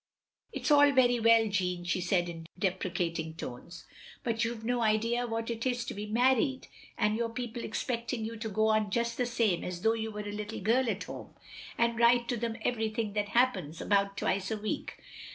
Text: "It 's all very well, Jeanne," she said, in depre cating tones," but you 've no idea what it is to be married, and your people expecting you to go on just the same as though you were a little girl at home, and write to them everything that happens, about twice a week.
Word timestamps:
"It 0.51 0.65
's 0.65 0.71
all 0.71 0.91
very 0.93 1.19
well, 1.19 1.47
Jeanne," 1.47 1.83
she 1.85 2.01
said, 2.01 2.27
in 2.27 2.47
depre 2.59 2.91
cating 2.91 3.37
tones," 3.37 3.85
but 4.23 4.43
you 4.43 4.55
've 4.55 4.63
no 4.65 4.81
idea 4.81 5.27
what 5.27 5.51
it 5.51 5.63
is 5.67 5.85
to 5.85 5.93
be 5.93 6.07
married, 6.07 6.65
and 6.97 7.15
your 7.15 7.29
people 7.29 7.63
expecting 7.63 8.25
you 8.25 8.35
to 8.37 8.49
go 8.49 8.69
on 8.69 8.89
just 8.89 9.15
the 9.17 9.27
same 9.27 9.63
as 9.63 9.83
though 9.83 9.93
you 9.93 10.09
were 10.09 10.21
a 10.27 10.31
little 10.31 10.59
girl 10.61 10.89
at 10.89 11.03
home, 11.03 11.35
and 11.77 11.99
write 11.99 12.27
to 12.29 12.37
them 12.37 12.57
everything 12.63 13.13
that 13.13 13.29
happens, 13.37 13.79
about 13.79 14.17
twice 14.17 14.49
a 14.49 14.57
week. 14.57 14.97